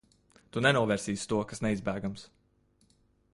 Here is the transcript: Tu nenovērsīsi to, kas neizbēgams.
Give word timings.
Tu 0.55 0.63
nenovērsīsi 0.65 1.29
to, 1.33 1.41
kas 1.51 1.61
neizbēgams. 1.67 2.25